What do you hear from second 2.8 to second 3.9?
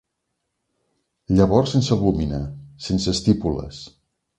Sense estípules.